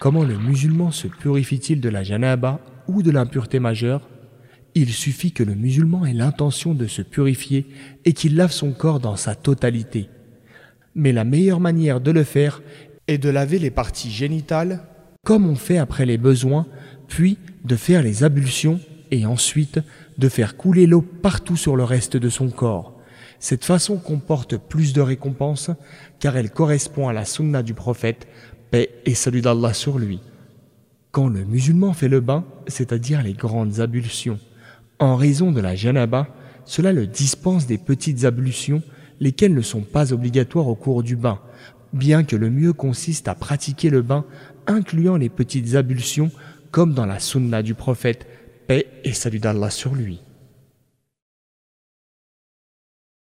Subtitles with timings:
[0.00, 4.08] Comment le musulman se purifie-t-il de la janaba ou de l'impureté majeure?
[4.76, 7.66] Il suffit que le musulman ait l'intention de se purifier
[8.04, 10.08] et qu'il lave son corps dans sa totalité.
[10.94, 12.62] Mais la meilleure manière de le faire
[13.08, 14.84] est de laver les parties génitales
[15.24, 16.66] comme on fait après les besoins,
[17.08, 18.78] puis de faire les ablutions
[19.10, 19.80] et ensuite
[20.16, 22.94] de faire couler l'eau partout sur le reste de son corps.
[23.40, 25.70] Cette façon comporte plus de récompenses
[26.20, 28.28] car elle correspond à la sunna du prophète,
[28.70, 30.20] paix et salut d'Allah sur lui.
[31.10, 34.38] Quand le musulman fait le bain, c'est-à-dire les grandes ablutions,
[34.98, 36.28] en raison de la janaba,
[36.64, 38.82] cela le dispense des petites ablutions,
[39.20, 41.38] lesquelles ne sont pas obligatoires au cours du bain,
[41.92, 44.24] bien que le mieux consiste à pratiquer le bain,
[44.66, 46.30] incluant les petites ablutions,
[46.70, 48.26] comme dans la sunna du prophète,
[48.66, 50.20] paix et salut d'Allah sur lui.